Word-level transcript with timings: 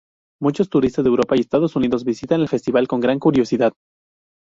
Muchos 0.41 0.67
turistas 0.67 1.03
de 1.03 1.09
Europa 1.11 1.35
y 1.37 1.41
Estados 1.41 1.75
Unidos 1.75 2.03
visitan 2.03 2.41
el 2.41 2.47
festival 2.49 2.87
con 2.87 3.01
gran 3.01 3.19
curiosidad. 3.19 3.71